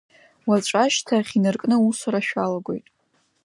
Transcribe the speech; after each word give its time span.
Уаҵәы 0.47 0.77
ашьҭахь 0.83 1.31
инаркны 1.37 1.75
аусура 1.77 2.21
шәалагоит. 2.27 2.85